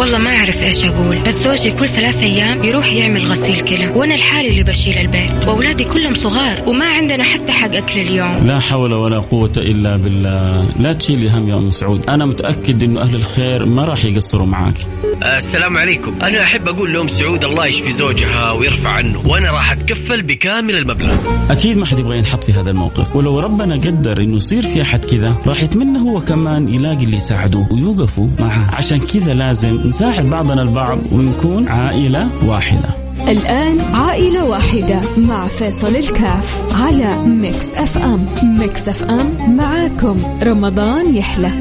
[0.00, 1.18] والله ما أعرف إيش أقول.
[1.18, 3.88] بس زوجي كل ثلاث أيام يروح يعمل غسيل كلى.
[3.88, 5.48] وأنا الحالي اللي بشيل البيت.
[5.48, 6.68] وأولادي كلهم صغار.
[6.68, 8.46] وما عندنا حتى حق أكل اليوم.
[8.46, 10.66] لا حول ولا قوة إلا بالله.
[10.78, 12.08] لا تشيلي هم يا أم سعود.
[12.08, 14.76] أنا متأكد أنه أهل الخير ما راح يقصروا معاك.
[15.22, 16.22] السلام عليكم.
[16.22, 21.14] أنا أحب أقول لأم سعود الله يشفي زوجها ويرفع عنه وأنا راح أتكفل بكامل المبلغ.
[21.50, 23.16] أكيد ما حد يبغى ينحط في هذا الموقف.
[23.16, 27.68] ولو ربنا قدر أنه يصير في أحد كذا راح يتمنى هو كمان يلاقي اللي يساعده
[27.70, 28.74] ويوقفوا معه.
[28.74, 32.88] عشان كذا لازم نساعد بعضنا البعض ونكون عائلة واحدة.
[33.28, 38.26] الآن عائلة واحدة مع فيصل الكاف على Mix FM.
[38.42, 40.38] Mix FM معاكم.
[40.42, 41.52] رمضان يحلى.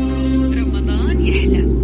[0.53, 1.78] رمضان يحلى.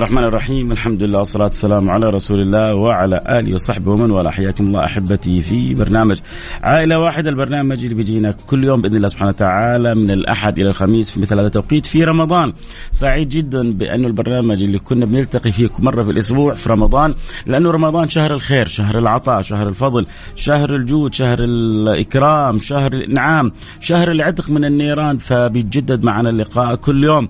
[0.00, 0.72] الرحمن الرحيم.
[0.72, 4.30] الحمد لله والصلاة والسلام على رسول الله وعلى آله وصحبه ومن والاه.
[4.30, 6.20] حياكم الله أحبتي في برنامج
[6.62, 11.10] عائلة واحدة البرنامج اللي بيجينا كل يوم بإذن الله سبحانه وتعالى من الأحد إلى الخميس
[11.10, 12.52] في مثل هذا التوقيت في رمضان.
[12.90, 17.14] سعيد جدا بأنه البرنامج اللي كنا بنلتقي فيه مرة في الأسبوع في رمضان
[17.46, 20.06] لأنه رمضان شهر الخير شهر العطاء شهر الفضل
[20.36, 25.18] شهر الجود شهر الإكرام شهر الإنعام شهر العتق من النيران.
[25.18, 27.28] فبيتجدد معنا اللقاء كل يوم.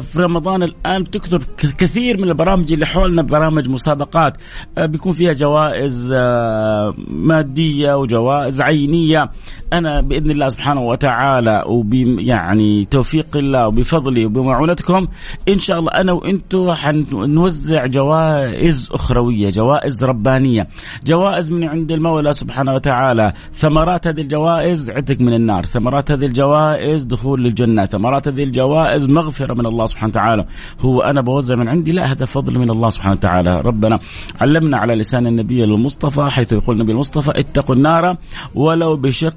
[0.00, 1.42] في رمضان الآن بتكثر
[1.78, 4.36] كثير من البرامج اللي حولنا برامج مسابقات.
[4.78, 9.30] آه، بيكون فيها جوائز آه، مادية وجوائز عينية.
[9.72, 15.08] أنا بإذن الله سبحانه وتعالى وب يعني توفيق الله وبفضلي وبمعونتكم
[15.48, 20.68] إن شاء الله أنا وأنتم حنوزع جوائز أخروية، جوائز ربانية،
[21.06, 27.04] جوائز من عند المولى سبحانه وتعالى، ثمرات هذه الجوائز عتق من النار، ثمرات هذه الجوائز
[27.04, 30.46] دخول للجنة، ثمرات هذه الجوائز مغفرة من الله سبحانه وتعالى،
[30.80, 33.98] هو أنا بوزع من عندي لا هذا فضل من الله سبحانه وتعالى، ربنا
[34.40, 38.16] علمنا على لسان النبي المصطفى حيث يقول النبي المصطفى اتقوا النار
[38.54, 39.36] ولو بشق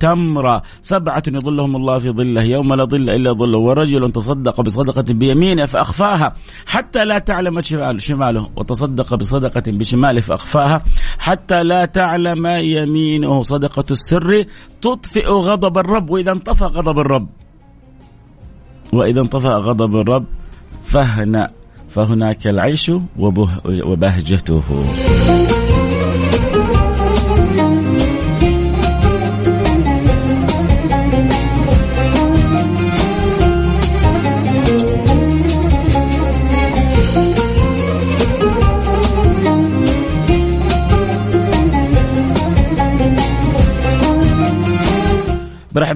[0.00, 0.62] تمرة.
[0.80, 6.32] سبعة يظلهم الله في ظله يوم لا ظل إلا ظله ورجل تصدق بصدقة بيمينه فأخفاها
[6.66, 7.60] حتى لا تعلم
[7.98, 10.84] شماله وتصدق بصدقة بشماله فأخفاها
[11.18, 13.42] حتى لا تعلم يمينه.
[13.42, 14.44] صدقة السر
[14.82, 17.28] تطفئ غضب الرب وإذا انطفى غضب الرب.
[18.96, 20.24] وإذا انطفأ غضب الرب
[20.82, 21.50] فهنا
[21.88, 22.92] فهناك العيش
[23.84, 24.62] وبهجته.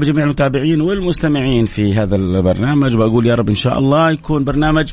[0.01, 4.93] برحب بجميع المتابعين والمستمعين في هذا البرنامج وأقول يا رب إن شاء الله يكون برنامج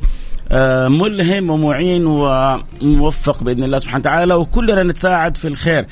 [0.51, 5.85] آه، ملهم ومعين وموفق بإذن الله سبحانه وتعالى وكلنا نتساعد في الخير.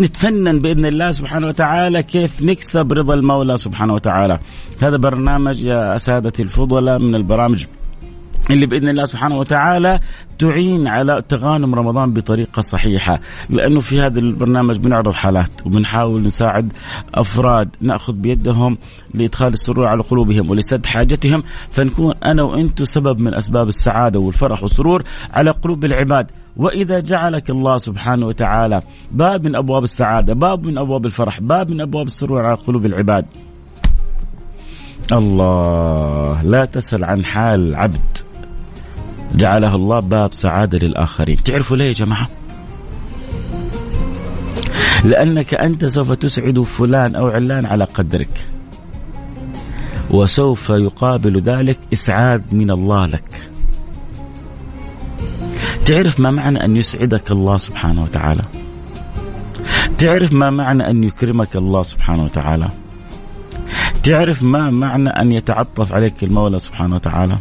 [0.00, 4.38] نتفنن بإذن الله سبحانه وتعالى كيف نكسب رضا المولى سبحانه وتعالى.
[4.82, 7.64] هذا برنامج يا سادتي الفضلاء من البرامج
[8.50, 10.00] اللي بإذن الله سبحانه وتعالى
[10.38, 13.20] تعين على تغانم رمضان بطريقة صحيحة.
[13.50, 16.72] لأنه في هذا البرنامج بنعرض حالات وبنحاول نساعد
[17.14, 18.78] أفراد نأخذ بيدهم
[19.14, 21.42] لإدخال السرور على قلوبهم ولسد حاجتهم.
[21.70, 26.30] فنكون أنا وأنتم سبب من أسباب السعادة والفرح والسرور على قلوب العباد.
[26.56, 28.82] وإذا جعلك الله سبحانه وتعالى
[29.12, 33.26] باب من أبواب السعادة باب من أبواب الفرح باب من أبواب السرور على قلوب العباد.
[35.12, 38.27] الله لا تسل عن حال عبد.
[39.34, 41.42] جعلها الله باب سعادة للآخرين.
[41.42, 42.28] تعرفوا ليه يا جماعة؟
[45.04, 48.46] لأنك أنت سوف تسعد فلان أو علان على قدرك.
[50.10, 53.50] وسوف يقابل ذلك إسعاد من الله لك.
[55.86, 58.42] تعرف ما معنى أن يسعدك الله سبحانه وتعالى؟
[59.98, 62.68] تعرف ما معنى أن يكرمك الله سبحانه وتعالى؟
[64.02, 67.38] تعرف ما معنى أن يتعطف عليك المولى سبحانه وتعالى؟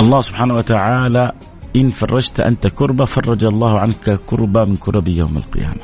[0.00, 1.32] الله سبحانه وتعالى
[1.76, 5.82] إن فرجت أنت كربة فرج الله عنك كربة من كرب يوم القيامة.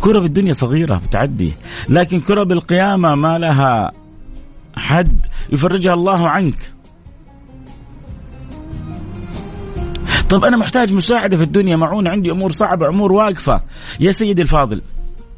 [0.00, 1.52] كرة الدنيا صغيرة بتعدي
[1.88, 3.90] لكن كرة بالقيامة ما لها
[4.76, 5.20] حد
[5.52, 6.72] يفرجها الله عنك.
[10.30, 13.62] طب أنا محتاج مساعدة في الدنيا معونة عندي أمور صعبة أمور واقفة.
[14.00, 14.82] يا سيدي الفاضل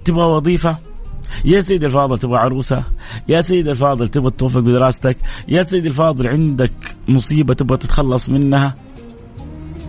[0.04, 0.78] تبغى وظيفة؟
[1.44, 2.84] يا سيدي الفاضل تبغى عروسة؟
[3.28, 5.16] يا سيدي الفاضل تبغى توفق بدراستك؟
[5.48, 8.74] يا سيدي الفاضل عندك مصيبة تبغى تتخلص منها؟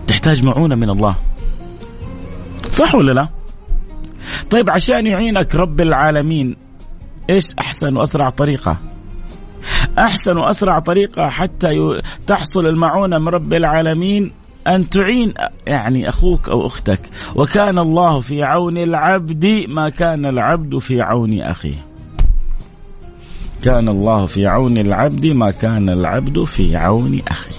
[0.06, 1.16] تحتاج معونة من الله.
[2.70, 3.28] صح ولا لا؟
[4.50, 6.56] طيب عشان يعينك رب العالمين
[7.30, 8.76] إيش أحسن وأسرع طريقة؟
[9.98, 14.32] أحسن وأسرع طريقة حتى تحصل المعونة من رب العالمين؟
[14.68, 15.34] أن تعين
[15.66, 17.00] يعني أخوك أو أختك.
[17.36, 21.78] وكان الله في عون العبد ما كان العبد في عون أخيه.
[23.62, 27.56] كان الله في عون العبد ما كان العبد في عون أخيه.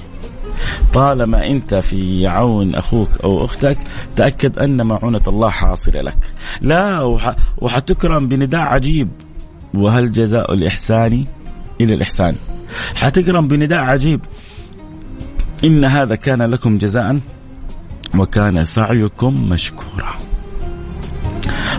[0.94, 3.78] طالما أنت في عون أخوك أو أختك
[4.16, 6.18] تأكد أن معونة الله حاصلة لك.
[6.62, 7.18] لا
[7.58, 9.10] وحتكرم بنداء عجيب.
[9.74, 11.26] وهل جزاء الإحسان
[11.82, 12.36] إلى الإحسان؟
[12.96, 14.22] حتكرم بنداء عجيب.
[15.64, 17.20] إن هذا كان لكم جزاء
[18.18, 20.14] وكان سعيكم مشكورا.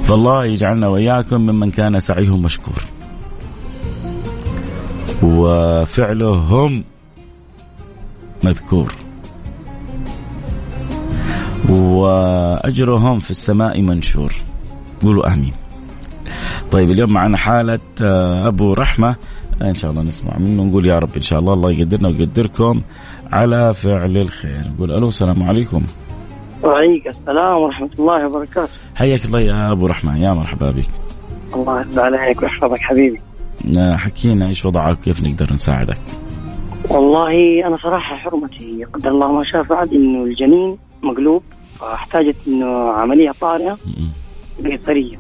[0.05, 2.83] فالله يجعلنا وإياكم ممن كان سعيه مشكور.
[5.23, 6.85] وفعلهم
[8.45, 8.95] مذكور.
[11.69, 14.33] وأجرهم في السماء منشور.
[15.03, 15.53] قولوا آمين.
[16.71, 19.17] طيب اليوم معنا حالة آه، أبو رحمة.
[19.63, 22.83] إن شاء الله نسمع منه نقول يا رب إن شاء الله الله يقدرنا ويقدركم.
[23.33, 24.63] على فعل الخير.
[24.75, 25.83] نقول ألو السلام عليكم.
[26.63, 28.69] وعليكم السلام ورحمة الله وبركاته.
[28.95, 30.19] حياك الله يا أبو رحمة.
[30.23, 30.89] يا مرحبا بك.
[31.55, 33.21] الله يرضى عليك ويحفظك حبيبي.
[33.77, 35.99] حكينا إيش وضعك؟ وكيف نقدر نساعدك؟
[36.91, 41.43] والله أنا صراحة حرمتي قدر الله ما شاء فعل إنه الجنين مقلوب
[41.81, 43.79] فاحتاجت إنه عملية طارئة
[44.65, 45.19] قيصريه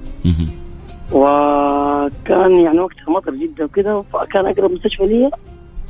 [1.12, 5.30] وكان يعني وقتها مطر جدا وكذا فكان أقرب مستشفى لي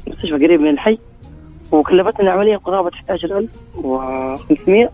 [0.09, 0.99] مستشفى قريب من الحي.
[1.73, 4.89] وكلفتني العملية قرابة 11500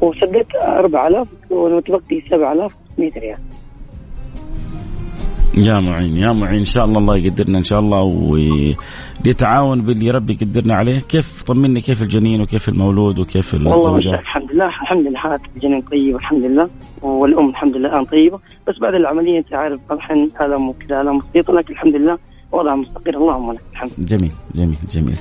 [0.00, 3.38] وسددت 4000 ومتبقي 7500 ريال.
[5.56, 8.02] يا معين يا معين إن شاء الله الله يقدرنا إن شاء الله.
[9.24, 10.98] ويتعاون باللي ربي يقدرنا عليه.
[11.00, 16.18] كيف طمني كيف الجنين وكيف المولود وكيف الزوجة؟ الحمد لله الحمد لله حالة الجنين طيبة
[16.18, 16.68] الحمد لله.
[17.02, 18.38] والأم الحمد لله الآن طيبة.
[18.68, 22.18] بس بعد العملية أنت عارف الحين الم وكذا الم بسيطة لكن الحمد لله
[22.52, 23.14] وضع مستقر.
[23.16, 23.90] اللهم لك الحمد.
[23.98, 25.16] جميل جميل جميل.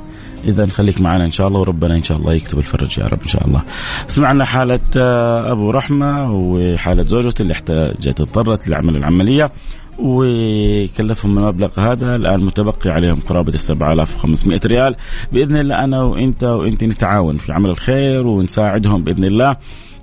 [0.46, 3.28] إذا خليك معنا إن شاء الله وربنا إن شاء الله يكتب الفرج يا رب إن
[3.28, 3.62] شاء الله.
[4.08, 9.52] سمعنا حالة آه، أبو رحمة وحالة زوجته اللي احتاجت اضطرت لعمل العملية
[10.00, 12.16] وكلفهم المبلغ هذا.
[12.16, 14.96] الآن متبقي عليهم قرابة ال 7500 ريال.
[15.32, 19.56] بإذن الله أنا وإنت وإنت نتعاون في عمل الخير ونساعدهم بإذن الله.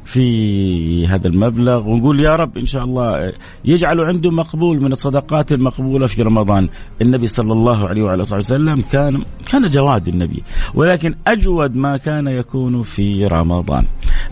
[0.04, 3.32] في هذا المبلغ ونقول يا رب إن شاء الله
[3.64, 6.68] يجعل عنده مقبول من الصدقات المقبولة في رمضان،
[7.02, 10.42] النبي صلى الله عليه وعلى اله وسلم كان كان جواد النبي
[10.74, 13.84] ولكن أجود ما كان يكون في رمضان.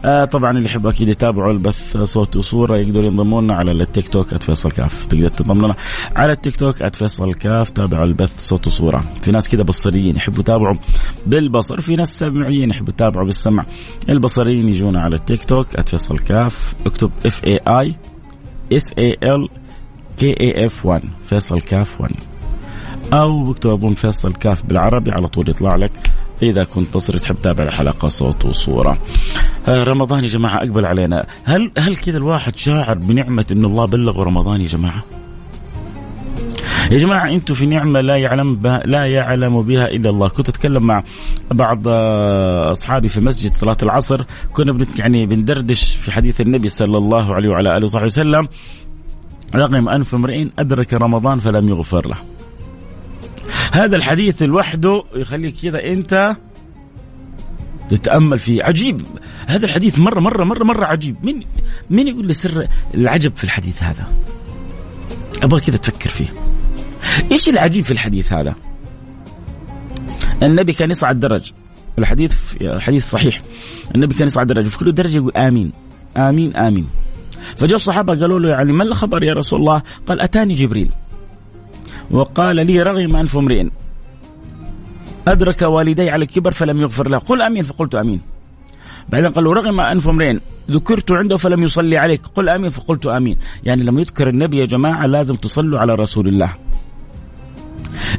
[0.04, 4.42] آه طبعا اللي يحب أكيد يتابعوا البث صوت وصورة يقدروا ينضموا لنا على التيك توك
[4.42, 5.75] @فيصل كاف تقدر تنضم لنا
[6.16, 9.04] على التيك توك @فيصل كاف تابعوا البث صوت وصورة.
[9.22, 10.76] في ناس كذا بصريين يحبوا يتابعوا
[11.26, 13.64] بالبصر في ناس سمعيين يحبوا يتابعوا بالسمع.
[14.08, 17.94] البصريين يجونا على التيك توك @فيصل كاف اكتب F A I
[18.72, 19.49] S A L
[20.19, 22.14] K A F 1 فيصل كاف 1
[23.12, 26.12] أو اكتب فيصل كاف بالعربي على طول يطلع لك.
[26.43, 28.99] إذا كنت بصري تحب تتابع الحلقة صوت وصورة.
[29.69, 34.23] آه رمضان يا جماعة أقبل علينا، هل هل كذا الواحد شاعر بنعمة انه الله بلغ
[34.23, 35.05] رمضان يا جماعة؟
[36.91, 40.29] يا جماعة أنتم في نعمة لا يعلم لا يعلم بها إلا الله.
[40.29, 41.03] كنت أتكلم مع
[41.51, 44.25] بعض آه، أصحابي في مسجد صلاة العصر.
[44.53, 48.49] كنا بنت يعني بندردش في حديث النبي صلى الله عليه وعلى آله وصحبه وسلم.
[49.55, 52.17] رغم أنف امرئ أدرك رمضان فلم يغفر له.
[53.72, 56.36] هذا الحديث لوحده يخليك كذا أنت
[57.89, 58.65] تتأمل فيه.
[58.65, 59.03] عجيب.
[59.46, 61.17] هذا الحديث مره مره مره مرة عجيب.
[61.22, 61.46] مين
[61.91, 64.05] مين يقول لي سر العجب في الحديث هذا؟
[65.43, 66.29] أبغى كذا تفكر فيه.
[67.32, 68.55] إيش العجيب في الحديث هذا؟
[70.43, 71.53] النبي كان يصعد درج.
[71.98, 73.43] الحديث الحديث صحيح.
[73.94, 74.67] النبي كان يصعد درج.
[74.67, 75.72] في كل درجه يقول آمين.
[76.17, 76.86] امين آمين.
[77.56, 80.91] فجاء الصحابة قالوا له يعني ما الخبر يا رسول الله؟ قال أتاني جبريل.
[82.10, 83.67] وقال لي رغم أنف امرئ
[85.29, 87.19] أدرك والدي على الكبر فلم يغفر له.
[87.19, 87.62] قل أمين.
[87.62, 88.20] فقلت أمين.
[89.08, 90.38] بعدين قال رغم أنف امرئ
[90.70, 92.20] ذكرت عنده فلم يصلي عليك.
[92.34, 92.70] قل أمين.
[92.70, 93.38] فقلت أمين.
[93.64, 96.55] يعني لما يذكر النبي يا جماعة لازم تصلوا على رسول الله.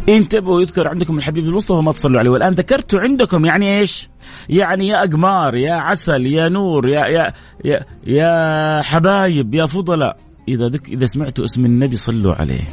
[0.09, 2.31] انتبهوا يذكر عندكم الحبيب المصطفى ما تصلوا عليه.
[2.31, 4.09] والآن ذكرت عندكم يعني إيش؟
[4.49, 7.33] يعني يا أقمار يا عسل يا نور يا يا
[7.65, 10.17] يا, يا حبايب يا فضلاء.
[10.47, 12.63] إذا دك إذا سمعتوا اسم النبي صلوا عليه.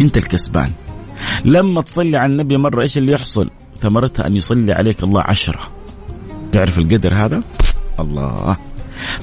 [0.00, 0.70] انت الكسبان.
[1.44, 5.60] لما تصلي على النبي مرة إيش اللي يحصل؟ ثمرتها أن يصلي عليك الله عشرة.
[6.52, 7.42] تعرف القدر هذا؟
[8.00, 8.56] الله.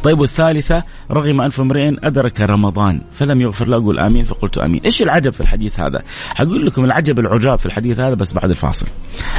[0.04, 4.82] طيب والثالثة رغم أنف امرئ أدرك رمضان فلم يغفر له أقول آمين فقلت آمين.
[4.86, 6.02] إيش العجب في الحديث هذا؟
[6.36, 8.88] حقول لكم العجب العجاب في الحديث هذا بس بعد الفاصل.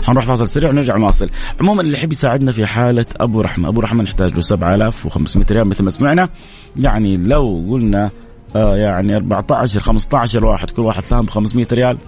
[0.02, 1.30] حنروح فاصل سريع ونرجع نواصل.
[1.60, 3.68] عموما اللي يحب يساعدنا في حالة أبو رحمة.
[3.68, 6.28] أبو رحمة نحتاج له 7500 ريال مثل ما سمعنا.
[6.76, 8.10] يعني لو قلنا
[8.56, 11.98] آه يعني 14 15 واحد كل واحد ساهم ب 500 ريال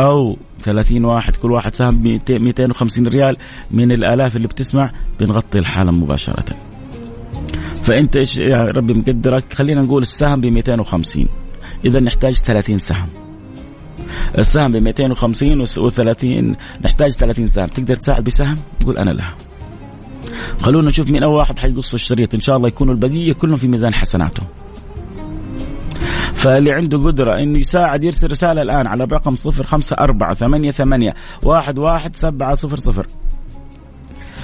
[0.00, 3.36] أو 30 واحد كل واحد ساهم ب 250 ريال
[3.70, 6.44] من الآلاف اللي بتسمع بنغطي الحالة مباشرة.
[7.82, 11.26] فأنت إيش يا ربي مقدرك خلينا نقول السهم ب 250
[11.84, 13.08] إذا نحتاج 30 سهم.
[14.38, 16.24] السهم ب 250 و30
[16.84, 19.34] نحتاج 30 سهم تقدر تساعد بسهم؟ يقول أنا لها.
[20.60, 23.94] خلونا نشوف مين اول واحد حيقص الشريط إن شاء الله يكونوا البقية كلهم في ميزان
[23.94, 24.42] حسناته.
[26.46, 31.14] فاللي عنده قدرة إنه يساعد يرسل رسالة الآن على الرقم صفر خمسة أربعة ثمانية ثمانية
[31.42, 33.06] واحد واحد سبعة صفر صفر.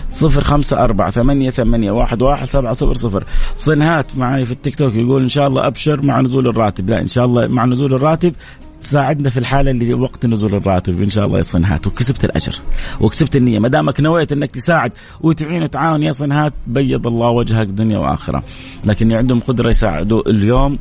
[0.09, 3.25] صفر خمسة أربعة ثمانية ثمانية واحد واحد سبعة صفر صفر.
[3.57, 6.91] صنهات معي في التيك توك يقول إن شاء الله أبشر مع نزول الراتب.
[6.91, 8.35] لا إن شاء الله مع نزول الراتب
[8.81, 11.03] تساعدنا في الحالة اللي وقت نزول الراتب.
[11.03, 12.59] إن شاء الله يا صنهات وكسبت الأجر
[13.01, 13.59] وكسبت النية.
[13.59, 18.43] ما دامك نويت أنك تساعد وتعين وتعاون يا صنهات بيض الله وجهك دنيا وآخرة.
[18.87, 20.79] لكن اللي عندهم قدرة يساعدوا اليوم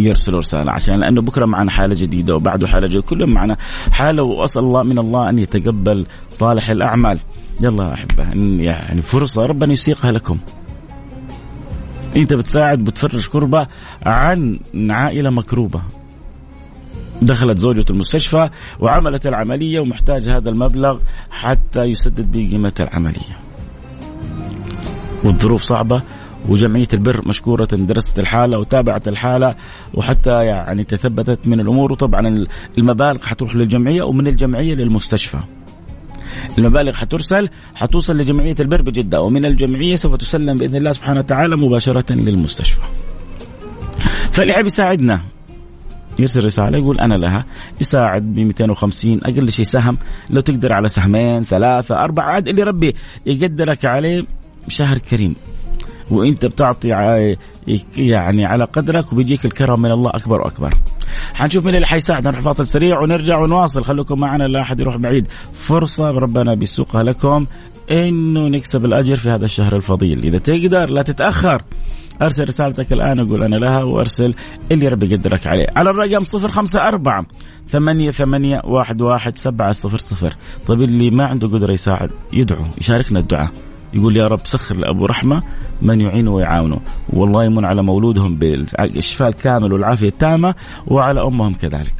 [0.00, 0.72] يرسلوا رسالة.
[0.72, 3.02] عشان لأنه بكرة معنا حالة جديدة وبعده حالة جديدة.
[3.02, 3.56] كلهم معنا.
[3.90, 7.18] حالة وأسأل الله من الله أن يتقبل صالح الأعمال.
[7.60, 8.24] يلا أحبة
[8.62, 10.38] يعني فرصة ربنا يسيقها لكم.
[12.16, 13.66] أنت بتساعد بتفرج كربة
[14.06, 14.58] عن
[14.90, 15.80] عائلة مكروبة.
[17.22, 18.50] دخلت زوجته المستشفى
[18.80, 20.98] وعملت العملية ومحتاج هذا المبلغ
[21.30, 23.38] حتى يسدد به قيمة العملية.
[25.24, 26.02] والظروف صعبة.
[26.48, 29.54] وجمعية البر مشكورة درست الحالة وتابعت الحالة
[29.94, 32.46] وحتى يعني تثبتت من الأمور وطبعا
[32.78, 35.38] المبالغ حتروح للجمعية ومن الجمعية للمستشفى.
[36.58, 42.12] المبالغ حترسل حتوصل لجمعية البر بجدة ومن الجمعية سوف تسلم بإذن الله سبحانه وتعالى مباشرة
[42.12, 42.80] للمستشفى.
[44.32, 45.20] فاللي يساعدنا
[46.18, 47.44] يرسل رسالة يقول أنا لها
[47.80, 49.98] يساعد ب 250 أقل شيء سهم
[50.30, 52.94] لو تقدر على سهمين ثلاثة أربعة عاد اللي ربي
[53.26, 54.24] يقدرك عليه
[54.68, 55.34] شهر كريم
[56.10, 56.88] وانت بتعطي
[57.96, 60.70] يعني على قدرك وبيجيك الكرم من الله أكبر وأكبر.
[61.34, 63.84] حنشوف مين اللي حيساعد نروح فاصل سريع ونرجع ونواصل.
[63.84, 65.28] خليكم معنا لا أحد يروح بعيد.
[65.54, 67.46] فرصة ربنا بيسوقها لكم
[67.90, 70.22] إنه نكسب الأجر في هذا الشهر الفضيل.
[70.22, 71.62] إذا تقدر لا تتأخر.
[72.22, 74.34] أرسل رسالتك الآن أقول أنا لها وأرسل
[74.72, 75.66] اللي ربي يقدرك عليه.
[75.76, 77.26] على الرقم 054
[77.68, 80.36] ثمانية ثمانية واحد واحد سبعة صفر صفر.
[80.66, 83.50] طيب اللي ما عنده قدرة يساعد يدعو يشاركنا الدعاء.
[83.96, 85.42] يقول يا رب سخر لأبو رحمة
[85.82, 86.80] من يعينه ويعاونه.
[87.10, 90.54] والله يمن على مولودهم بالشفاء الكامل والعافية التامة
[90.86, 91.94] وعلى أمهم كذلك.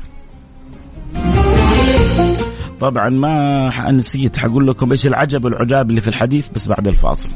[2.80, 7.28] طبعا ما نسيت حقول لكم إيش العجب والعجاب اللي في الحديث بس بعد الفاصل.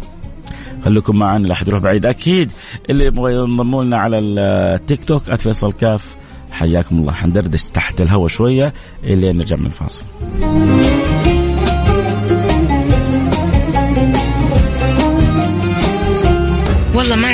[0.85, 2.51] خليكم معنا لا يروح بعيد أكيد
[2.91, 6.17] اللي يبغى ينضموا لنا على التيك توك @فيصل كاف.
[6.51, 7.13] حياكم الله.
[7.13, 8.73] حندردش تحت الهواء شوية
[9.05, 10.05] إلين نرجع من الفاصل.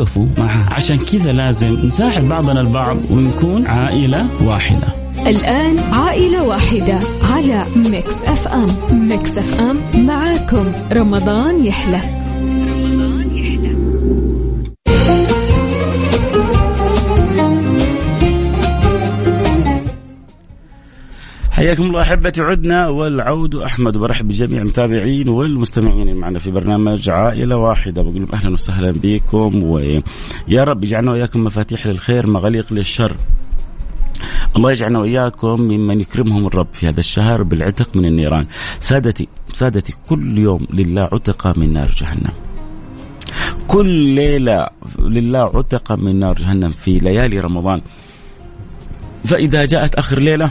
[0.00, 4.88] ويوقفوا معه عشان كذا لازم نساعد بعضنا البعض ونكون عائلة واحدة.
[5.26, 6.98] الآن عائلة واحدة
[7.32, 8.66] على Mix FM
[9.08, 9.76] Mix FM
[10.06, 10.72] معاكم.
[10.92, 12.19] رمضان يحلى.
[21.60, 27.56] حياكم الله أحبتي عدنا والعود أحمد وبرحب بجميع المتابعين والمستمعين اللي معنا في برنامج عائلة
[27.56, 28.02] واحدة.
[28.02, 29.62] بقول لهم أهلا وسهلا بكم.
[29.62, 33.16] ويا رب يجعلنا وإياكم مفاتيح للخير مغاليق للشر.
[34.56, 38.46] الله يجعلنا وإياكم ممن يكرمهم الرب في هذا الشهر بالعتق من النيران.
[38.80, 42.32] سادتي سادتي كل يوم لله عتق من نار جهنم.
[43.68, 44.66] كل ليلة
[44.98, 47.80] لله عتق من نار جهنم في ليالي رمضان.
[49.24, 50.50] فإذا جاءت آخر ليلة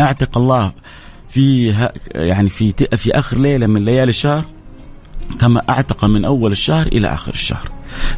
[0.00, 0.72] اعتق الله
[1.28, 1.68] في
[2.14, 4.44] يعني في في آخر ليلة من ليالي الشهر
[5.40, 7.68] كما أعتق من أول الشهر إلى آخر الشهر.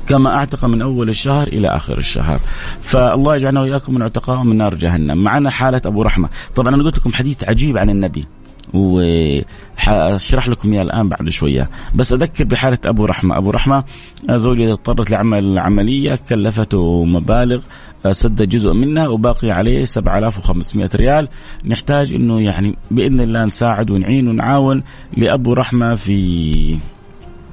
[0.08, 2.40] كما أعتق من أول الشهر إلى آخر الشهر.
[2.82, 5.18] فالله يجعلنا وإياكم من عتقاء من نار جهنم.
[5.18, 6.28] معنا حالة أبو رحمة.
[6.54, 8.26] طبعا أنا قلت لكم حديث عجيب عن النبي.
[8.74, 11.70] واشرح لكم إياه الآن بعد شوية.
[11.94, 13.38] بس أذكر بحالة أبو رحمة.
[13.38, 13.84] أبو رحمة
[14.30, 17.62] زوجته اضطرت لعمل عملية كلفته مبالغ
[18.10, 21.28] سد جزء منها وباقي عليه 7500 ريال.
[21.64, 24.82] نحتاج إنه يعني بإذن الله نساعد ونعين ونعاون
[25.16, 26.78] لأبو رحمة في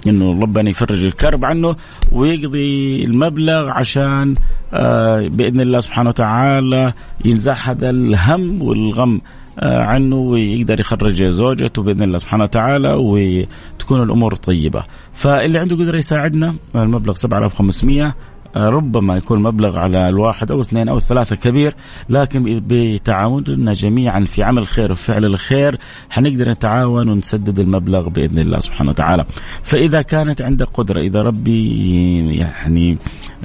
[0.07, 1.75] إنه ربنا يفرج الكرب عنه
[2.11, 4.35] ويقضي المبلغ عشان
[4.73, 6.93] آه بإذن الله سبحانه وتعالى
[7.25, 9.15] ينزح هذا الهم والغم.
[9.15, 15.97] آه عنه ويقدر يخرج زوجته بإذن الله سبحانه وتعالى وتكون الأمور طيبة فاللي عنده قدرة
[15.97, 18.13] يساعدنا المبلغ 7500
[18.55, 21.73] ربما يكون مبلغ على الواحد أو اثنين أو الثلاثه كبير
[22.09, 25.77] لكن بتعاوننا جميعا في عمل الخير وفعل الخير
[26.09, 29.25] حنقدر نتعاون ونسدد المبلغ بإذن الله سبحانه وتعالى.
[29.63, 32.97] فإذا كانت عندك قدرة إذا ربي يعني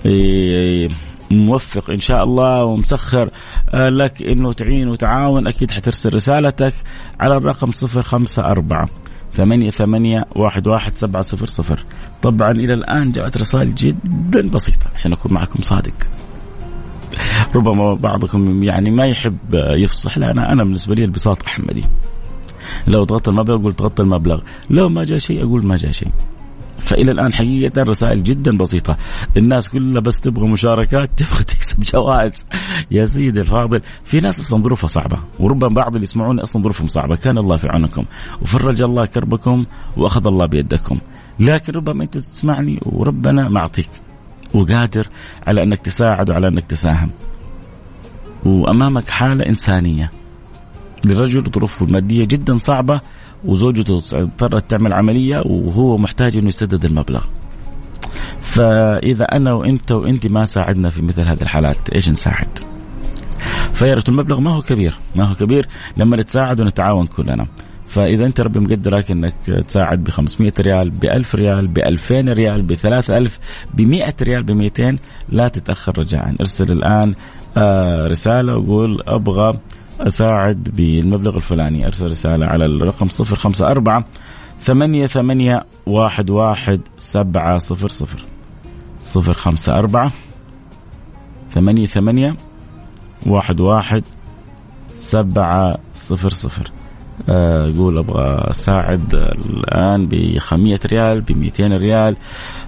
[0.06, 0.88] إيه،
[1.30, 6.74] موفق إن شاء الله ومسخر آه، لك إنه تعين وتعاون أكيد حترسل رسالتك
[7.20, 8.88] على الرقم 054
[9.36, 11.84] ثمانية ثمانية واحد واحد سبعة صفر صفر.
[12.22, 15.94] طبعا إلى الآن جاءت رسائل جدا بسيطة عشان أكون معكم صادق.
[17.54, 19.38] ربما بعضكم يعني ما يحب
[19.78, 21.84] يفصح لا أنا أنا بالنسبة لي البساط أحمدي.
[22.88, 24.40] لو ضغطت المبلغ أقول ضغطت المبلغ
[24.70, 26.08] لو ما جاء شيء أقول ما جاء شيء.
[26.78, 28.96] فإلى الآن حقيقة رسائل جدا بسيطة.
[29.36, 32.46] الناس كلها بس تبغى مشاركات تبغى تكسب جوائز.
[32.90, 37.16] يا سيدي الفاضل في ناس أصلا ظروفها صعبة وربما بعض اللي يسمعون أصلا ظروفهم صعبة.
[37.16, 38.04] كان الله في عونكم
[38.42, 39.66] وفرج الله كربكم
[39.96, 40.98] وأخذ الله بيدكم.
[41.40, 43.90] لكن ربما أنت تسمعني وربنا معطيك
[44.54, 45.08] وقادر
[45.46, 47.10] على أنك تساعد وعلى أنك تساهم.
[48.44, 50.10] وأمامك حالة إنسانية.
[51.04, 53.00] لرجل ظروفه المادية جدا صعبة
[53.44, 57.24] وزوجته اضطرت تعمل عملية وهو محتاج إنه يسدد المبلغ.
[58.40, 62.58] فإذا أنا وإنت وإنت ما ساعدنا في مثل هذه الحالات إيش نساعد؟
[63.72, 67.46] فيا المبلغ ما هو كبير، ما هو كبير لما نتساعد ونتعاون كلنا.
[67.94, 69.32] فإذا أنت ربي مقدرك إنك
[69.68, 73.38] تساعد ب 500 ريال ب 1000 ريال ب 2000 ريال ب 3000
[73.74, 77.14] ب 100 ريال ب 200 لا تتأخر رجاء ارسل الآن
[77.56, 79.58] آه رسالة وقول أبغى
[80.00, 81.86] أساعد بالمبلغ الفلاني.
[81.86, 84.04] أرسل رسالة على الرقم صفر خمسة أربعة
[84.60, 88.24] ثمانية ثمانية واحد واحد سبعة صفر صفر.
[89.00, 90.12] صفر خمسة أربعة
[91.50, 92.36] ثمانية ثمانية
[93.26, 94.04] واحد واحد
[94.96, 96.70] سبعة صفر صفر.
[97.68, 102.16] يقول أبغى أساعد الآن ب 500 ريال ب 200 ريال.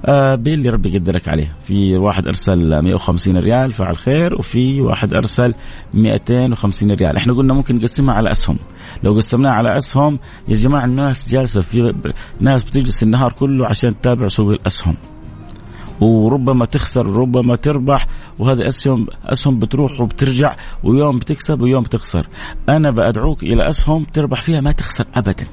[0.06, 1.56] آه، باللي ربي يقدرك عليه.
[1.62, 4.34] في واحد أرسل 150 ريال فعل خير.
[4.34, 5.54] وفي واحد أرسل
[5.94, 7.16] 250 ريال.
[7.16, 8.56] إحنا قلنا ممكن نقسمها على أسهم.
[9.02, 11.94] لو قسمناها على أسهم يا جماعة الناس جالسة في
[12.40, 14.96] ناس بتجلس النهار كله عشان تتابع سوق الأسهم.
[16.00, 18.06] وربما تخسر وربما تربح
[18.38, 22.26] وهذه أسهم أسهم بتروح وبترجع ويوم بتكسب ويوم بتخسر.
[22.68, 25.46] أنا بدعوك إلى أسهم تربح فيها ما تخسر ابدا.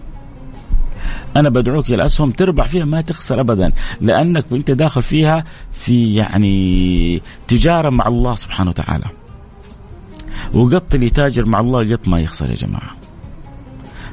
[1.35, 3.71] أنا بدعوك إلى أسهم تربح فيها ما تخسر ابدا.
[4.01, 9.05] لأنك أنت داخل فيها في يعني تجارة مع الله سبحانه وتعالى.
[10.53, 13.02] وقط اللي تاجر مع الله قط ما يخسر يا جماعة.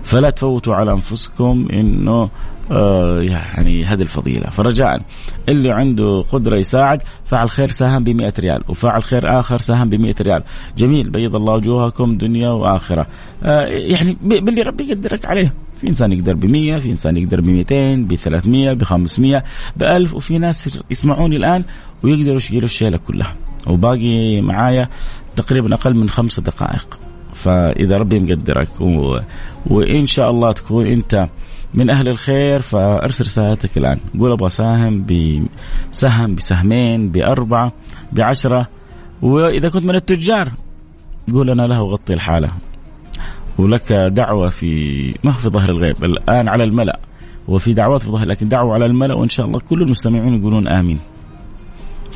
[0.04, 2.28] فلا تفوتوا على أنفسكم إنه
[2.70, 4.50] آه يعني هذه الفضيلة.
[4.50, 5.00] فرجاء
[5.48, 9.94] اللي عنده قدرة يساعد فعل خير ساهم ب 100 ريال وفعل خير آخر ساهم ب
[9.94, 10.42] 100 ريال.
[10.78, 13.06] جميل بيض الله وجوهكم دنيا وآخرة.
[13.42, 15.54] آه يعني باللي ربي يقدرك عليه.
[15.76, 19.44] في إنسان يقدر ب 100 في إنسان يقدر ب 200 ب 300 ب 500
[19.76, 21.64] ب 1000 وفي ناس يسمعوني الآن
[22.02, 23.34] ويقدروا يشيلوا الشيلة كلها.
[23.66, 24.88] وباقي معايا
[25.36, 26.98] تقريبا أقل من خمس دقائق.
[27.42, 29.18] فإذا ربي مقدرك و...
[29.66, 31.28] وإن شاء الله تكون أنت
[31.74, 33.98] من أهل الخير فأرسل رسالتك الآن.
[34.18, 35.06] قول أبغى ساهم
[35.92, 37.72] بسهم بسهمين بأربعة
[38.12, 38.68] بعشرة.
[39.22, 40.48] وإذا كنت من التجار
[41.32, 42.50] قول أنا له غطي الحالة.
[43.58, 46.04] ولك دعوة في ما في ظهر الغيب.
[46.04, 46.98] الآن على الملأ.
[47.48, 50.98] وفي دعوات في ظهر لكن دعوة على الملأ وإن شاء الله كل المستمعين يقولون آمين.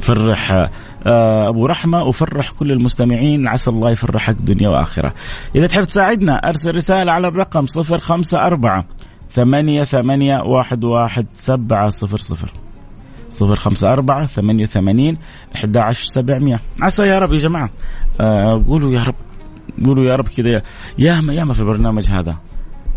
[0.02, 0.70] فرح
[1.48, 3.48] أبو رحمة وفرح كل المستمعين.
[3.48, 5.14] عسى الله يفرحك دنيا وآخرة.
[5.56, 8.84] إذا تحب تساعدنا أرسل رسالة على الرقم 054
[9.30, 12.52] ثمانية ثمانية واحد واحد سبعة صفر صفر.
[13.30, 15.18] صفر خمسة أربعة ثمانية ثمانين
[15.56, 16.60] أحد عشر سبعمية.
[16.80, 17.70] عسى يا رب يا جماعة.
[18.20, 19.14] آه قولوا يا رب
[19.86, 20.62] قولوا يا رب كذا.
[20.98, 22.36] ياما ياما في البرنامج هذا.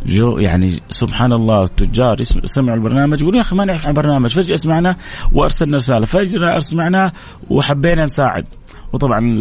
[0.06, 4.96] جو يعني سبحان الله التجار سمعوا البرنامج يقولوا يا أخي ما نعرف البرنامج فجأة سمعنا
[5.34, 7.12] وأرسلنا رسالة فجأة سمعنا
[7.50, 8.46] وحبينا نساعد.
[8.94, 9.40] وطبعا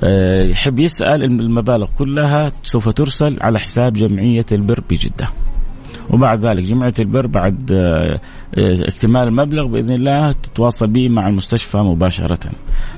[0.00, 5.28] آه، يحب يسأل المبالغ كلها سوف ترسل على حساب جمعية البر بجدة.
[6.10, 8.20] وبعد ذلك جمعية البر بعد آه،
[8.58, 12.50] اكتمال المبلغ بإذن الله تتواصل به مع المستشفى مباشرة.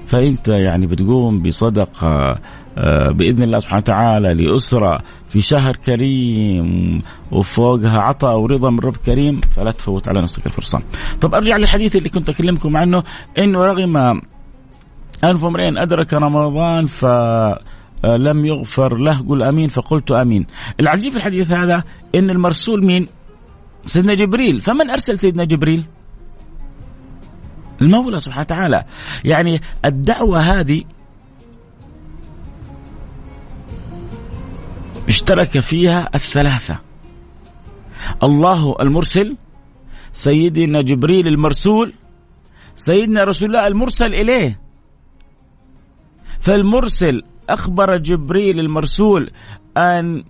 [0.06, 2.38] فأنت يعني بتقوم بصدقة آه،
[3.10, 9.70] بإذن الله سبحانه وتعالى لأسرة في شهر كريم وفوقها عطاء ورضا من رب كريم فلا
[9.70, 10.82] تفوت على نفسك الفرصة.
[11.20, 13.02] طب أرجع للحديث اللي كنت أكلمكم عنه
[13.38, 13.96] إنه رغم
[15.24, 17.04] انف امرئ أدرك رمضان ف
[18.04, 20.46] لم يغفر له قل آمين فقلت آمين.
[20.80, 23.06] العجيب في الحديث هذا إن المرسول مين؟
[23.86, 25.84] سيدنا جبريل، فمن أرسل سيدنا جبريل؟
[27.82, 28.84] المولى سبحانه وتعالى.
[29.24, 30.82] يعني الدعوة هذه
[35.12, 36.78] اشترك فيها الثلاثة.
[38.22, 39.36] الله المرسل
[40.12, 41.94] سيدنا جبريل المرسول
[42.74, 44.60] سيدنا رسول الله المرسل إليه.
[46.40, 49.30] فالمرسل أخبر جبريل المرسول
[49.76, 50.24] أن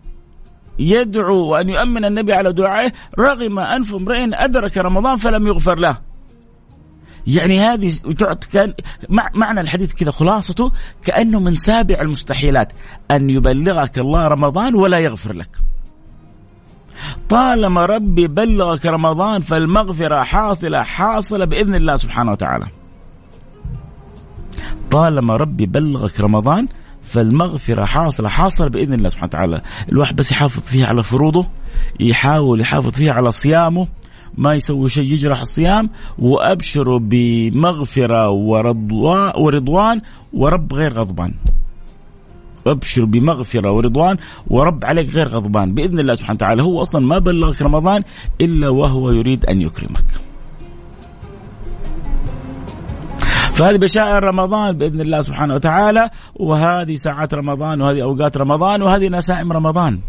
[0.78, 6.11] يدعو وأن يؤمن النبي على دعائه رغم أنف امرئ أدرك رمضان فلم يغفر له.
[7.26, 7.92] يعني هذه
[8.52, 8.74] كان
[9.34, 10.72] معنى الحديث كذا خلاصته
[11.04, 12.72] كأنه من سابع المستحيلات
[13.10, 15.50] أن يبلغك الله رمضان ولا يغفر لك.
[17.28, 22.66] طالما ربي بلغك رمضان فالمغفرة حاصلة حاصلة بإذن الله سبحانه وتعالى.
[24.90, 26.68] طالما ربي بلغك رمضان
[27.02, 31.46] فالمغفرة حاصلة حاصلة بإذن الله سبحانه وتعالى الواحد بس يحافظ فيها على فروضه
[32.00, 33.88] يحاول يحافظ فيها على صيامه
[34.36, 38.30] ما يسوي شيء يجرح الصيام وأبشروا بمغفرة
[39.36, 40.00] ورضوان
[40.32, 41.34] ورب غير غضبان.
[42.66, 44.16] ابشر بمغفرة ورضوان
[44.46, 48.02] ورب عليك غير غضبان بإذن الله سبحانه وتعالى هو أصلا ما بلغك رمضان
[48.40, 50.04] إلا وهو يريد أن يكرمك.
[53.52, 59.52] فهذه بشائر رمضان بإذن الله سبحانه وتعالى وهذه ساعات رمضان وهذه أوقات رمضان وهذه نسائم
[59.52, 60.00] رمضان.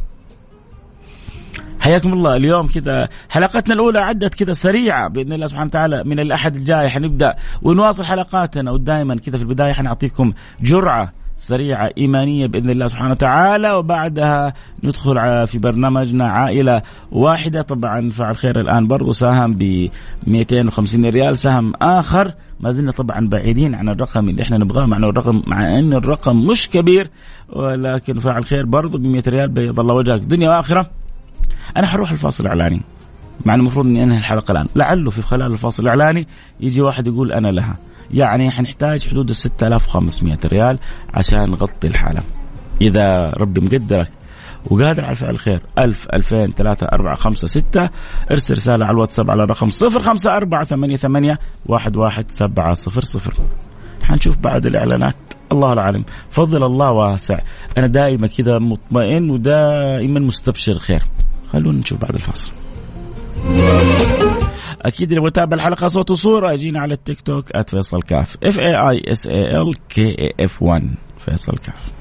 [1.84, 2.36] حياكم الله.
[2.36, 7.36] اليوم كذا حلقتنا الأولى عدت كذا سريعة بإذن الله سبحانه وتعالى من الأحد الجاي حنبدأ
[7.62, 8.72] ونواصل حلقاتنا.
[8.72, 15.60] ودائما كذا في البداية حنعطيكم جرعة سريعة إيمانية بإذن الله سبحانه وتعالى وبعدها ندخل في
[15.60, 17.62] برنامجنا عائلة واحدة.
[17.62, 19.90] طبعا فعل خير الآن برضو ساهم ب
[20.28, 21.38] 250 ريال.
[21.38, 22.32] سهم آخر.
[22.60, 26.70] ما زلنا طبعا بعيدين عن الرقم اللي إحنا نبغاه مع الرقم مع إن الرقم مش
[26.70, 27.10] كبير
[27.50, 30.22] ولكن فاعل خير برضو ب 100 ريال بيض الله وجهك.
[30.22, 31.03] دنيا وآخرة.
[31.78, 32.82] أنا حروح الفاصل الإعلاني
[33.46, 34.68] مع المفروض إني أنهي الحلقة الآن.
[34.76, 36.28] لعله في خلال الفاصل الإعلاني
[36.60, 37.78] يجي واحد يقول أنا لها.
[38.12, 40.80] يعني حنحتاج حدود ال 6500 ريال
[41.14, 42.22] عشان نغطي الحالة.
[42.82, 44.10] إذا ربي مقدرك
[44.72, 47.90] وقادر على فعل الخير 1000 2000 3 4 5 6
[48.32, 51.38] ارسل رسالة على الواتساب على الرقم 054 88
[51.70, 53.34] 11700
[54.04, 55.16] حنشوف بعد الإعلانات.
[55.52, 57.40] الله العالم فضل الله واسع.
[57.78, 61.04] أنا دائما كذا مطمئن ودائما مستبشر خير.
[61.54, 62.52] خلونا نشوف بعد الفاصل
[64.82, 68.38] أكيد اللي بتابع الحلقة صوت وصورة اجينا على التيك توك @فيصل كاف.
[68.44, 71.92] F A I S A L K A F 1 فيصل كاف.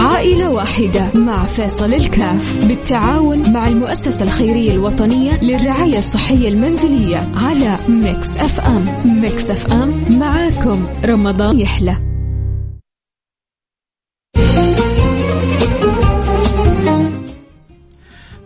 [0.00, 8.36] عائلة واحدة مع فيصل الكاف بالتعاون مع المؤسسة الخيرية الوطنية للرعاية الصحية المنزلية على Mix
[8.36, 8.84] FM
[9.20, 12.11] Mix FM معاكم رمضان يحلى.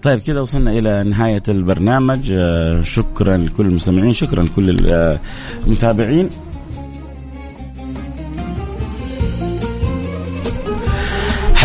[0.06, 2.32] طيب كذا وصلنا إلى نهاية البرنامج.
[2.32, 4.76] آه، شكرا لكل المستمعين شكرا لكل
[5.66, 6.28] المتابعين.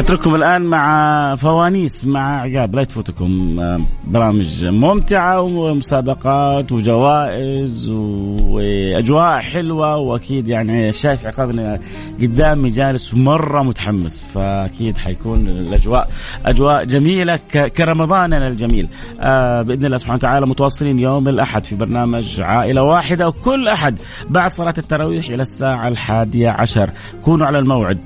[0.02, 3.60] حترككم الآن مع فوانيس مع عقاب لا تفوتكم.
[3.60, 11.80] آه، برامج ممتعة ومسابقات وجوائز وأجواء حلوة وأكيد يعني شايف عقاب
[12.22, 16.10] قدامي جالس مرة متحمس فأكيد حيكون الأجواء
[16.46, 17.40] أجواء جميلة
[17.76, 18.88] كرمضاننا الجميل.
[19.22, 24.52] آه بإذن الله سبحانه وتعالى متواصلين يوم الأحد في برنامج عائلة واحدة وكل أحد بعد
[24.52, 26.90] صلاة التراويح إلى الساعة الحادية عشر.
[27.24, 28.00] كونوا على الموعد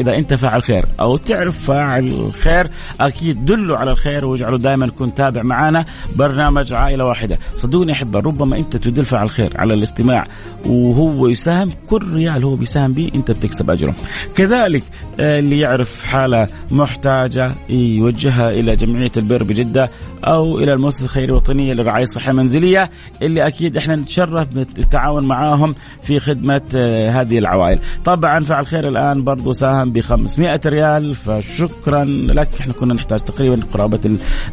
[0.00, 2.70] إذا أنت فاعل خير أو تعرف فاعل الخير
[3.00, 5.84] أكيد دلوا على الخير واجعلوا دائما كن تابع معنا
[6.16, 7.38] برنامج عائلة واحدة.
[7.54, 10.26] صدقوني أحبة ربما أنت تدل فاعل خير على الاستماع
[10.66, 13.94] وهو يساهم كل ريال هو بيساهم به أنت بتكسب أجره.
[14.36, 14.82] كذلك
[15.20, 19.90] آه، اللي يعرف حالة محتاجة يوجهها إلى جمعية البر بجدة
[20.26, 22.90] أو إلى المؤسسة الخيرية الوطنية للرعايه الصحيه المنزليه
[23.22, 27.78] اللي أكيد إحنا نتشرف بالتعاون معاهم في خدمة آه، هذه العوائل.
[28.04, 32.48] طبعا فعل خير الآن برضو ساهم ب 500 ريال فشكرا لك.
[32.60, 34.00] إحنا كنا نحتاج تقريبا قرابة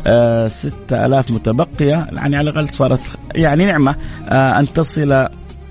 [0.05, 2.07] ال 6000 آه، متبقية.
[2.13, 3.01] يعني على الأقل صارت
[3.35, 3.95] يعني نعمة
[4.31, 5.27] أن تصل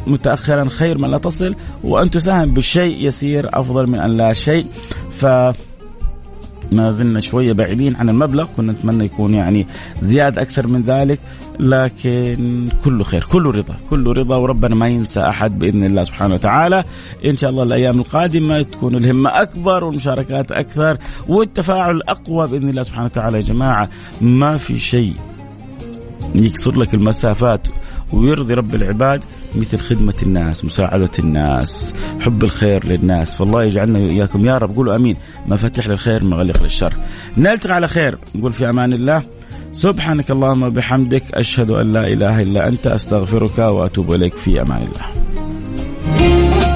[0.06, 4.66] متاخرا خير من لا تصل وأن تساهم بشيء يسير أفضل من أن لا شيء.
[5.10, 5.26] ف
[6.72, 9.66] ما زلنا شوية بعيدين عن المبلغ كنا نتمنى يكون يعني
[10.02, 11.20] زيادة أكثر من ذلك
[11.61, 16.85] لكن كله خير كله رضا كله رضا وربنا ما ينسى أحد بإذن الله سبحانه وتعالى.
[17.24, 23.04] إن شاء الله الأيام القادمة تكون الهمة أكبر والمشاركات أكثر والتفاعل أقوى بإذن الله سبحانه
[23.04, 23.37] وتعالى.
[23.37, 23.88] يا جماعة
[24.20, 25.14] ما في شيء
[26.35, 27.68] يكسر لك المسافات
[28.12, 29.22] ويرضي رب العباد.
[29.56, 33.34] مثل خدمة الناس مساعدة الناس حب الخير للناس.
[33.34, 35.16] فالله يجعلنا وإياكم يا رب قولوا أمين.
[35.46, 36.94] مفاتيح للخير مغلق للشر.
[37.36, 38.18] نلتقي على خير.
[38.34, 39.22] نقول في أمان الله.
[39.72, 44.34] سبحانك اللهم وبحمدك أشهد أن لا إله إلا أنت أستغفرك وأتوب إليك.
[44.34, 45.21] في أمان الله.